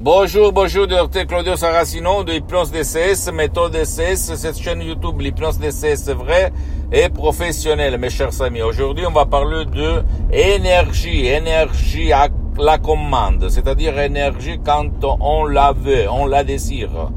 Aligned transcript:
Bonjour, 0.00 0.52
bonjour, 0.52 0.86
docteur 0.86 1.26
Claudio 1.26 1.56
Saracino 1.56 2.22
de 2.22 2.34
Hypnose 2.34 2.70
DCS, 2.70 3.32
méthode 3.32 3.72
DCS, 3.72 4.36
cette 4.36 4.56
chaîne 4.56 4.80
YouTube, 4.80 5.20
l'hypnose 5.20 5.58
DCS 5.58 6.12
vrai 6.12 6.52
et 6.92 7.08
professionnel, 7.08 7.98
mes 7.98 8.08
chers 8.08 8.40
amis. 8.40 8.62
Aujourd'hui, 8.62 9.04
on 9.06 9.10
va 9.10 9.26
parler 9.26 9.64
de 9.64 10.04
énergie, 10.32 11.26
énergie 11.26 12.12
à 12.12 12.28
la 12.56 12.78
commande, 12.78 13.48
c'est-à-dire 13.48 13.98
énergie 13.98 14.60
quand 14.64 14.88
on 15.02 15.46
la 15.46 15.72
veut, 15.72 16.08
on 16.08 16.26
la 16.26 16.44
désire. 16.44 17.10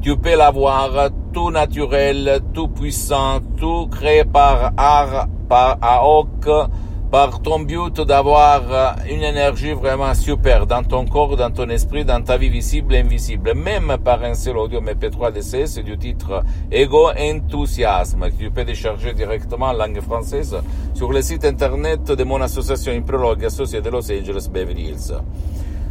Tu 0.00 0.16
peux 0.16 0.36
l'avoir 0.36 1.10
tout 1.34 1.50
naturel, 1.50 2.40
tout 2.54 2.68
puissant, 2.68 3.40
tout 3.58 3.88
créé 3.88 4.24
par 4.24 4.72
art, 4.78 5.26
par 5.50 5.76
AOC, 5.82 6.70
par 7.16 7.40
ton 7.40 7.60
but 7.60 8.02
d'avoir 8.02 8.96
une 9.08 9.22
énergie 9.22 9.72
vraiment 9.72 10.12
super 10.12 10.66
dans 10.66 10.82
ton 10.82 11.06
corps, 11.06 11.34
dans 11.34 11.50
ton 11.50 11.66
esprit, 11.70 12.04
dans 12.04 12.20
ta 12.20 12.36
vie 12.36 12.50
visible 12.50 12.94
et 12.94 12.98
invisible, 12.98 13.54
même 13.54 13.96
par 14.04 14.22
un 14.22 14.34
seul 14.34 14.58
audio 14.58 14.82
MP3 14.82 15.32
DC, 15.32 15.66
c'est 15.66 15.82
du 15.82 15.96
titre 15.96 16.42
Ego 16.70 17.08
Enthousiasme, 17.18 18.28
que 18.28 18.44
tu 18.44 18.50
peux 18.50 18.64
décharger 18.64 19.14
directement 19.14 19.68
en 19.68 19.72
langue 19.72 20.02
française 20.02 20.58
sur 20.92 21.10
le 21.10 21.22
site 21.22 21.46
internet 21.46 22.04
de 22.04 22.22
mon 22.22 22.38
association 22.42 22.92
Imprologue 22.92 23.46
associée 23.46 23.80
de 23.80 23.88
Los 23.88 24.12
Angeles 24.12 24.50
Beverly 24.52 24.90
Hills. 24.90 25.14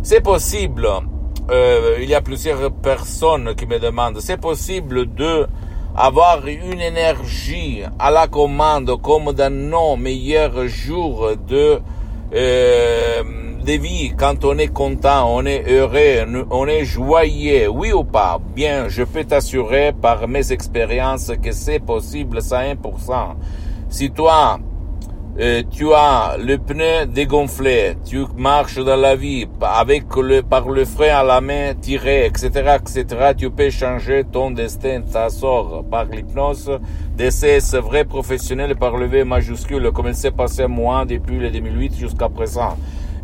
C'est 0.04 0.22
possible, 0.22 0.88
euh, 1.50 1.98
il 2.04 2.08
y 2.08 2.14
a 2.14 2.22
plusieurs 2.22 2.72
personnes 2.72 3.56
qui 3.56 3.66
me 3.66 3.80
demandent, 3.80 4.20
c'est 4.20 4.40
possible 4.40 5.12
de 5.16 5.48
avoir 5.96 6.46
une 6.46 6.82
énergie 6.82 7.82
à 7.98 8.12
la 8.12 8.28
commande 8.28 9.02
comme 9.02 9.32
dans 9.32 9.54
nos 9.54 9.96
meilleurs 9.96 10.68
jours 10.68 11.32
de, 11.48 11.80
euh, 12.34 13.24
de 13.64 13.72
vie, 13.74 14.14
quand 14.18 14.44
on 14.44 14.58
est 14.58 14.74
content, 14.74 15.34
on 15.34 15.46
est 15.46 15.64
heureux, 15.72 16.46
on 16.52 16.68
est 16.68 16.84
joyeux, 16.84 17.70
oui 17.70 17.94
ou 17.94 18.04
pas? 18.04 18.40
Bien, 18.54 18.90
je 18.90 19.04
peux 19.04 19.24
t'assurer 19.24 19.94
par 19.94 20.28
mes 20.28 20.52
expériences 20.52 21.32
que 21.42 21.52
c'est 21.54 21.80
possible 21.80 22.42
ça 22.42 22.64
100%. 22.64 23.36
Si 23.90 24.12
toi, 24.12 24.60
euh, 25.38 25.64
tu 25.70 25.94
as 25.94 26.38
le 26.38 26.58
pneu 26.58 27.06
dégonflé, 27.08 27.98
tu 28.06 28.24
marches 28.38 28.80
dans 28.80 28.96
la 28.96 29.18
vie 29.18 29.46
avec 29.62 30.04
le, 30.16 30.42
par 30.42 30.70
le 30.70 30.86
frein 30.86 31.10
à 31.10 31.24
la 31.24 31.42
main 31.42 31.74
tiré, 31.74 32.26
etc., 32.26 32.78
etc., 32.80 33.06
tu 33.38 33.50
peux 33.52 33.70
changer 33.70 34.24
ton 34.32 34.52
destin, 34.52 35.02
ta 35.02 35.30
sort 35.30 35.84
par 35.92 36.06
l'hypnose, 36.06 36.80
d'essai 37.18 37.60
vrai 37.82 38.06
professionnel 38.06 38.76
par 38.78 38.96
le 38.96 39.08
V 39.08 39.26
majuscule, 39.26 39.92
comme 39.92 40.08
il 40.08 40.16
s'est 40.16 40.32
passé 40.32 40.68
moi 40.68 41.04
depuis 41.06 41.38
le 41.38 41.52
2008 41.52 41.96
jusqu'à 41.96 42.30
présent. 42.30 42.78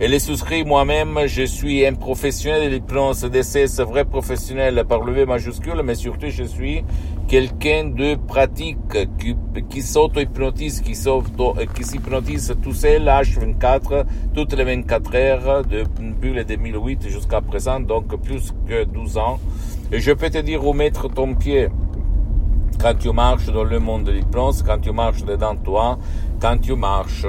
Et 0.03 0.07
les 0.07 0.17
souscrit 0.17 0.63
moi-même, 0.63 1.27
je 1.27 1.43
suis 1.43 1.85
un 1.85 1.93
professionnel. 1.93 2.63
De 2.63 2.69
l'hypnose 2.69 3.21
d'essai 3.21 3.67
vrai 3.83 4.03
professionnel 4.03 4.83
par 4.89 5.03
le 5.03 5.13
V 5.13 5.27
majuscule, 5.27 5.79
mais 5.83 5.93
surtout 5.93 6.25
je 6.27 6.43
suis 6.43 6.83
quelqu'un 7.27 7.83
de 7.85 8.15
pratique 8.15 8.79
qui, 9.19 9.35
qui 9.69 9.83
s'auto-hypnotise, 9.83 10.81
qui 10.81 10.95
s'hypnotise 10.95 12.55
tout 12.63 12.73
seul 12.73 13.03
H24, 13.03 14.05
toutes 14.33 14.53
les 14.53 14.63
24 14.63 15.15
heures 15.15 15.63
depuis 15.65 16.33
le 16.33 16.45
2008 16.45 17.07
jusqu'à 17.07 17.41
présent, 17.41 17.79
donc 17.79 18.19
plus 18.23 18.55
que 18.67 18.85
12 18.85 19.17
ans. 19.19 19.39
Et 19.91 19.99
je 19.99 20.13
peux 20.13 20.31
te 20.31 20.39
dire 20.39 20.65
où 20.65 20.73
mettre 20.73 21.09
ton 21.09 21.35
pied. 21.35 21.67
Quand 22.79 22.95
tu 22.95 23.11
marches 23.11 23.51
dans 23.51 23.65
le 23.65 23.77
monde 23.77 24.05
de 24.05 24.13
l'hypnose, 24.13 24.63
quand 24.63 24.79
tu 24.79 24.91
marches 24.91 25.23
dedans 25.25 25.55
toi, 25.57 25.99
quand 26.41 26.57
tu 26.57 26.73
marches 26.73 27.27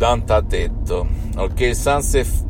dans 0.00 0.18
ta 0.18 0.40
tête. 0.40 0.92
Ok, 1.38 1.62
sans 1.74 2.00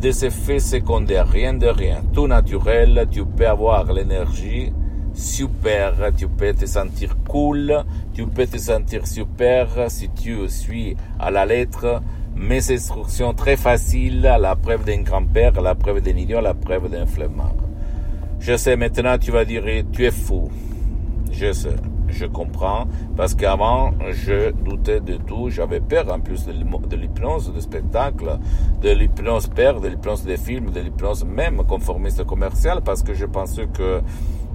des 0.01 0.25
effets 0.25 0.61
secondaires, 0.61 1.29
rien 1.29 1.53
de 1.53 1.67
rien, 1.67 2.01
tout 2.15 2.29
naturel, 2.29 3.09
tu 3.11 3.25
peux 3.27 3.47
avoir 3.47 3.93
l'énergie 3.93 4.73
super, 5.13 5.95
tu 6.17 6.29
peux 6.29 6.55
te 6.55 6.65
sentir 6.65 7.17
cool, 7.29 7.85
tu 8.15 8.25
peux 8.27 8.47
te 8.47 8.57
sentir 8.57 9.07
super 9.07 9.91
si 9.91 10.09
tu 10.11 10.49
suis 10.49 10.97
à 11.19 11.33
la 11.33 11.45
lettre 11.45 12.01
mes 12.37 12.71
instructions 12.71 13.35
très 13.35 13.57
faciles 13.57 14.23
la 14.23 14.55
preuve 14.55 14.85
d'un 14.85 15.03
grand-père, 15.03 15.61
la 15.61 15.75
preuve 15.75 16.01
d'un 16.01 16.17
idiot, 16.17 16.41
la 16.41 16.55
preuve 16.55 16.89
d'un 16.89 17.05
flemmard. 17.05 17.57
Je 18.39 18.57
sais 18.57 18.77
maintenant, 18.77 19.19
tu 19.19 19.33
vas 19.33 19.45
dire, 19.45 19.65
tu 19.93 20.07
es 20.07 20.13
fou. 20.13 20.49
Je 21.33 21.53
sais 21.53 21.77
je 22.21 22.27
comprends, 22.27 22.87
parce 23.17 23.35
qu'avant, 23.35 23.93
je 24.11 24.51
doutais 24.51 25.01
de 25.01 25.17
tout, 25.17 25.49
j'avais 25.49 25.81
peur 25.81 26.13
en 26.13 26.21
plus 26.21 26.45
de 26.45 26.97
l'hypnose 26.97 27.51
de 27.53 27.61
spectacle, 27.61 28.39
de 28.83 28.91
l'hypnose 28.91 29.47
père, 29.47 29.81
de 29.81 29.89
l'hypnose 29.89 30.25
des 30.25 30.37
films, 30.37 30.71
de 30.71 30.81
l'hypnose 30.81 31.25
même 31.25 31.63
conformiste 31.67 32.25
commerciale, 32.25 32.83
parce 32.85 33.03
que 33.03 33.15
je 33.15 33.25
pensais 33.25 33.67
que 33.73 34.03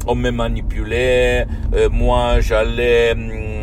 on 0.08 0.14
me 0.14 0.30
manipulait, 0.30 1.48
euh, 1.74 1.90
moi 1.90 2.40
j'allais, 2.40 3.16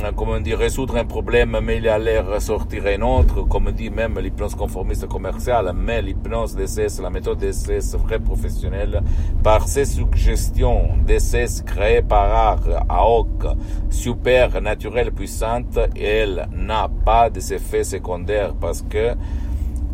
hum, 0.04 0.14
comment 0.14 0.40
dire, 0.40 0.58
résoudre 0.58 0.96
un 0.96 1.04
problème, 1.04 1.58
mais 1.62 1.78
il 1.78 1.88
allait 1.88 2.20
ressortir 2.20 2.86
un 2.86 3.02
autre, 3.02 3.42
comme 3.42 3.70
dit 3.72 3.90
même 3.90 4.18
l'hypnose 4.18 4.54
conformiste 4.54 5.06
commerciale, 5.06 5.72
mais 5.74 6.02
l'hypnose 6.02 6.54
d'essai, 6.54 6.86
la 7.02 7.10
méthode 7.10 7.38
d'essai 7.38 7.78
vraie 7.96 8.18
professionnelle, 8.18 9.02
par 9.42 9.68
ces 9.68 9.84
suggestions 9.84 10.96
d'essai 11.06 11.46
créées 11.64 12.02
par 12.02 12.30
art, 12.30 12.84
AOC, 12.88 13.56
super 13.90 14.60
naturelle, 14.60 15.12
puissante, 15.12 15.78
elle 15.96 16.48
n'a 16.52 16.88
pas 17.04 17.30
d'effets 17.30 17.84
secondaires 17.84 18.54
parce 18.54 18.82
que 18.82 19.14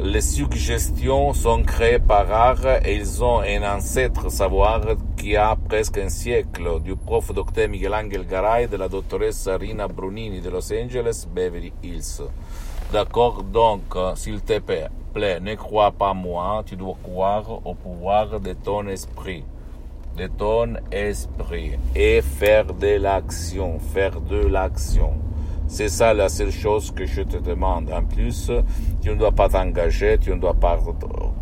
les 0.00 0.20
suggestions 0.20 1.32
sont 1.32 1.62
créées 1.62 1.98
par 1.98 2.30
art 2.30 2.66
et 2.84 2.94
ils 2.94 3.24
ont 3.24 3.40
un 3.40 3.76
ancêtre 3.76 4.30
savoir 4.30 4.80
qui 5.18 5.36
a 5.36 5.56
presque 5.56 5.98
un 5.98 6.08
siècle 6.08 6.80
du 6.80 6.94
prof 6.96 7.32
docteur 7.34 7.68
Miguel 7.68 7.94
Angel 7.94 8.24
Garay 8.24 8.68
de 8.68 8.76
la 8.76 8.88
doctoresse 8.88 9.48
Rina 9.48 9.88
Brunini 9.88 10.40
de 10.40 10.48
Los 10.48 10.72
Angeles, 10.72 11.26
Beverly 11.28 11.72
Hills. 11.82 12.22
D'accord 12.92 13.42
Donc, 13.42 13.94
s'il 14.14 14.40
te 14.42 14.58
plaît, 14.60 15.40
ne 15.40 15.54
crois 15.56 15.90
pas 15.90 16.14
moi, 16.14 16.62
tu 16.64 16.76
dois 16.76 16.96
croire 17.02 17.66
au 17.66 17.74
pouvoir 17.74 18.40
de 18.40 18.52
ton 18.52 18.86
esprit 18.88 19.44
de 20.16 20.26
ton 20.26 20.74
esprit 20.90 21.78
et 21.94 22.20
faire 22.22 22.74
de 22.74 22.98
l'action, 22.98 23.78
faire 23.78 24.20
de 24.20 24.48
l'action. 24.48 25.27
C'est 25.70 25.90
ça 25.90 26.14
la 26.14 26.30
seule 26.30 26.50
chose 26.50 26.90
que 26.90 27.04
je 27.04 27.20
te 27.20 27.36
demande. 27.36 27.90
En 27.92 28.02
plus, 28.02 28.50
tu 29.02 29.10
ne 29.10 29.14
dois 29.16 29.32
pas 29.32 29.50
t'engager, 29.50 30.16
tu 30.18 30.30
ne 30.30 30.36
dois 30.36 30.54
pas 30.54 30.78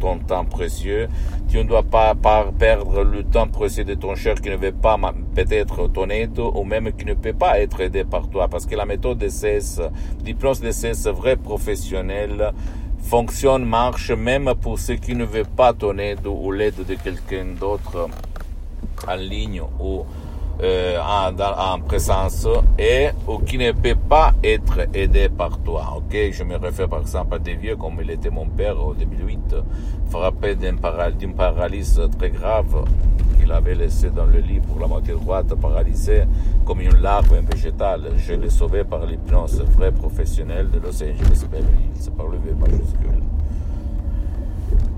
ton 0.00 0.18
temps 0.18 0.44
précieux, 0.44 1.08
tu 1.48 1.58
ne 1.58 1.62
dois 1.62 1.84
pas, 1.84 2.12
perdre 2.58 3.04
le 3.04 3.22
temps 3.22 3.46
précieux 3.46 3.84
de 3.84 3.94
ton 3.94 4.16
cher 4.16 4.34
qui 4.34 4.50
ne 4.50 4.56
veut 4.56 4.72
pas 4.72 4.98
peut-être 5.34 5.86
ton 5.86 6.10
aide 6.10 6.40
ou 6.40 6.64
même 6.64 6.92
qui 6.92 7.04
ne 7.04 7.14
peut 7.14 7.34
pas 7.34 7.60
être 7.60 7.80
aidé 7.80 8.02
par 8.02 8.28
toi. 8.28 8.48
Parce 8.48 8.66
que 8.66 8.74
la 8.74 8.84
méthode 8.84 9.18
de 9.18 9.28
cesse, 9.28 9.80
diplôme 10.18 10.58
de 10.60 10.72
cesse 10.72 11.06
vrai 11.06 11.36
professionnel, 11.36 12.52
fonctionne, 12.98 13.64
marche 13.64 14.10
même 14.10 14.52
pour 14.60 14.80
ceux 14.80 14.96
qui 14.96 15.14
ne 15.14 15.24
veulent 15.24 15.46
pas 15.46 15.72
ton 15.72 15.98
aide 15.98 16.26
ou 16.26 16.50
l'aide 16.50 16.84
de 16.84 16.94
quelqu'un 16.94 17.46
d'autre 17.58 18.08
en 19.06 19.14
ligne 19.14 19.62
ou 19.80 20.04
euh, 20.62 20.98
en, 21.00 21.38
en, 21.38 21.80
présence 21.80 22.46
et 22.78 23.08
ou 23.28 23.38
qui 23.38 23.58
ne 23.58 23.72
peut 23.72 23.94
pas 23.94 24.32
être 24.42 24.88
aidé 24.94 25.28
par 25.28 25.58
toi. 25.58 25.94
Ok, 25.96 26.16
je 26.32 26.42
me 26.44 26.56
réfère 26.56 26.88
par 26.88 27.00
exemple 27.00 27.34
à 27.34 27.38
des 27.38 27.54
vieux 27.54 27.76
comme 27.76 27.98
il 28.02 28.10
était 28.10 28.30
mon 28.30 28.46
père 28.46 28.80
en 28.80 28.92
2008, 28.92 29.54
frappé 30.10 30.54
d'une 30.54 30.78
paralysie 30.78 32.00
très 32.18 32.30
grave 32.30 32.84
qu'il 33.38 33.52
avait 33.52 33.74
laissé 33.74 34.10
dans 34.10 34.24
le 34.24 34.38
lit 34.38 34.60
pour 34.60 34.80
la 34.80 34.86
moitié 34.86 35.14
droite, 35.14 35.54
paralysé 35.60 36.22
comme 36.64 36.80
une 36.80 36.96
larve, 36.96 37.34
un 37.34 37.42
végétal. 37.42 38.12
Je 38.16 38.32
l'ai 38.32 38.50
sauvé 38.50 38.84
par 38.84 39.04
l'hypnose 39.04 39.62
vrai 39.76 39.92
professionnel 39.92 40.70
de 40.70 40.78
Los 40.78 41.02
Angeles 41.02 41.44
par 42.16 42.26
le 42.28 42.38
V 42.38 42.54
majuscule. 42.58 43.35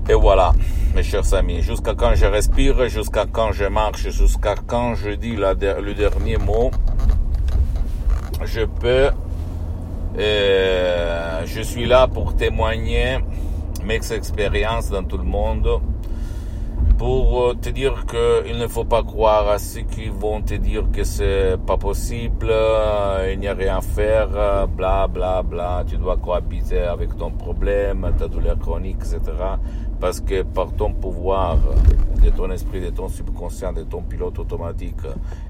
Et 0.09 0.15
voilà, 0.15 0.53
mes 0.95 1.03
chers 1.03 1.35
amis, 1.35 1.61
jusqu'à 1.61 1.93
quand 1.93 2.15
je 2.15 2.25
respire, 2.25 2.89
jusqu'à 2.89 3.27
quand 3.31 3.51
je 3.51 3.65
marche, 3.65 4.09
jusqu'à 4.09 4.55
quand 4.55 4.95
je 4.95 5.11
dis 5.11 5.35
le 5.35 5.93
dernier 5.93 6.37
mot, 6.37 6.71
je 8.43 8.61
peux, 8.61 9.11
euh, 10.17 11.41
je 11.45 11.61
suis 11.61 11.85
là 11.85 12.07
pour 12.07 12.35
témoigner 12.35 13.19
mes 13.85 14.11
expériences 14.11 14.89
dans 14.89 15.03
tout 15.03 15.19
le 15.19 15.25
monde 15.25 15.79
pour 16.99 17.43
euh, 17.43 17.53
te 17.53 17.69
dire 17.69 18.05
qu'il 18.05 18.57
ne 18.57 18.67
faut 18.67 18.83
pas 18.83 19.03
croire 19.03 19.47
à 19.47 19.57
ceux 19.57 19.83
qui 19.83 20.09
vont 20.09 20.41
te 20.41 20.55
dire 20.55 20.83
que 20.91 21.05
c'est 21.05 21.55
pas 21.65 21.77
possible, 21.77 22.47
euh, 22.49 23.31
il 23.31 23.39
n'y 23.39 23.47
a 23.47 23.53
rien 23.53 23.77
à 23.77 23.81
faire, 23.81 24.27
euh, 24.35 24.67
bla 24.67 25.07
bla 25.07 25.41
bla, 25.41 25.85
tu 25.87 25.95
dois 25.95 26.17
cohabiter 26.17 26.81
avec 26.81 27.17
ton 27.17 27.31
problème, 27.31 28.05
ta 28.19 28.27
douleur 28.27 28.59
chronique, 28.59 28.97
etc. 28.97 29.21
Parce 30.01 30.19
que 30.19 30.43
par 30.43 30.73
ton 30.73 30.91
pouvoir, 30.91 31.57
de 32.21 32.29
ton 32.31 32.51
esprit, 32.51 32.81
de 32.81 32.89
ton 32.89 33.07
subconscient, 33.07 33.71
de 33.71 33.83
ton 33.83 34.01
pilote 34.01 34.37
automatique, 34.37 35.03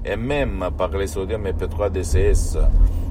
et 0.04 0.14
même 0.14 0.70
par 0.78 0.90
les 0.90 1.08
sodium 1.08 1.44
et 1.48 1.52
P3DCS, 1.52 2.58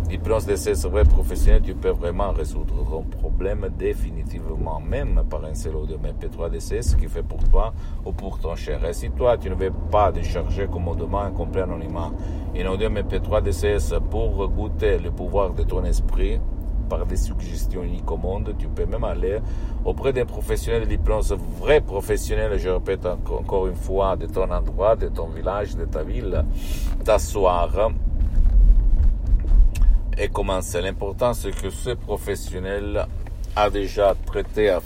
diplôme 0.09 0.39
de 0.44 0.88
vrai 0.88 1.03
professionnel, 1.03 1.61
tu 1.61 1.75
peux 1.75 1.91
vraiment 1.91 2.31
résoudre 2.31 2.73
ton 2.89 3.03
problème 3.03 3.67
définitivement, 3.77 4.79
même 4.79 5.23
par 5.29 5.45
un 5.45 5.53
seul 5.53 5.75
audio 5.75 5.97
MP3DC, 5.97 6.81
ce 6.81 6.95
qui 6.95 7.07
fait 7.07 7.21
pour 7.21 7.44
toi 7.50 7.73
ou 8.03 8.11
pour 8.11 8.39
ton 8.39 8.56
cher. 8.56 8.83
Et 8.85 8.94
si 8.94 9.11
toi, 9.11 9.38
tu 9.38 9.51
ne 9.51 9.56
veux 9.56 9.71
pas 9.91 10.11
décharger 10.11 10.67
commodement 10.67 11.21
un 11.21 11.31
complet 11.31 11.61
anonymat, 11.61 12.11
une 12.56 12.67
audio 12.67 12.89
MP3DC 12.89 14.00
pour 14.09 14.47
goûter 14.50 14.97
le 14.97 15.11
pouvoir 15.11 15.53
de 15.53 15.61
ton 15.61 15.83
esprit, 15.85 16.39
par 16.89 17.06
des 17.06 17.17
suggestions 17.17 17.83
ni 17.83 18.01
commandes. 18.01 18.56
Tu 18.57 18.67
peux 18.67 18.88
même 18.88 19.03
aller 19.03 19.39
auprès 19.85 20.11
d'un 20.11 20.25
professionnel 20.25 20.88
d'hypnose, 20.88 21.38
vrai 21.59 21.81
professionnel, 21.81 22.57
je 22.57 22.69
répète 22.69 23.06
encore 23.06 23.67
une 23.67 23.75
fois, 23.75 24.15
de 24.15 24.25
ton 24.25 24.50
endroit, 24.50 24.95
de 24.95 25.07
ton 25.07 25.27
village, 25.27 25.75
de 25.75 25.85
ta 25.85 26.01
ville, 26.01 26.44
t'asseoir 27.06 27.91
et 30.19 30.30
commencer. 30.30 30.81
L'important, 30.81 31.33
c'est 31.33 31.51
que 31.51 31.69
ce 31.69 31.92
professionnel 31.92 33.06
a 33.56 33.69
déjà 33.69 34.16
traité 34.25 34.77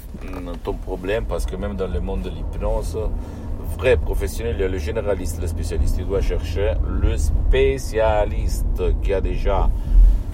ton 0.64 0.74
problème, 0.74 1.26
parce 1.26 1.46
que 1.46 1.56
même 1.56 1.76
dans 1.76 1.88
le 1.88 2.00
monde 2.00 2.22
de 2.22 2.30
l'hypnose, 2.30 2.98
vrai 3.78 3.98
professionnel, 3.98 4.56
il 4.58 4.62
y 4.62 4.66
a 4.66 4.68
le 4.68 4.78
généraliste, 4.78 5.42
le 5.42 5.48
spécialiste. 5.48 5.98
Tu 5.98 6.04
dois 6.04 6.22
chercher 6.22 6.74
le 6.88 7.18
spécialiste 7.18 9.02
qui 9.02 9.14
a 9.14 9.22
déjà 9.22 9.70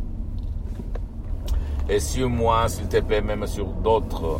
Et 1.88 2.00
sur 2.00 2.28
moi, 2.28 2.68
s'il 2.68 2.88
te 2.88 3.00
plaît, 3.00 3.22
même 3.22 3.46
sur 3.46 3.68
d'autres 3.68 4.40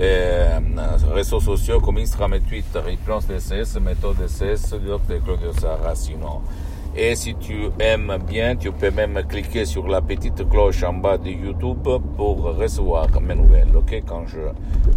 euh, 0.00 0.58
réseaux 1.12 1.40
sociaux 1.40 1.80
comme 1.80 1.98
Instagram 1.98 2.34
et 2.34 2.40
Twitter, 2.40 2.80
DCS, 2.80 3.78
méthode 3.80 4.16
DCS, 4.16 4.74
Dr 4.78 5.22
Claudio 5.24 5.52
Saracino. 5.52 6.42
Et 6.94 7.14
si 7.14 7.34
tu 7.36 7.68
aimes 7.78 8.18
bien, 8.28 8.54
tu 8.56 8.70
peux 8.70 8.90
même 8.90 9.22
cliquer 9.26 9.64
sur 9.64 9.88
la 9.88 10.02
petite 10.02 10.48
cloche 10.48 10.82
en 10.82 10.94
bas 10.94 11.16
de 11.16 11.30
YouTube 11.30 11.88
pour 12.16 12.42
recevoir 12.42 13.08
mes 13.20 13.34
nouvelles, 13.34 13.74
ok, 13.74 14.02
quand 14.06 14.26
je 14.26 14.40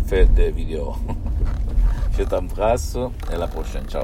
fais 0.05 0.25
des 0.25 0.51
vidéos. 0.51 0.95
je 2.17 2.23
t'embrasse 2.23 2.97
et 3.31 3.35
à 3.35 3.37
la 3.37 3.47
prochaine. 3.47 3.85
Ciao. 3.87 4.03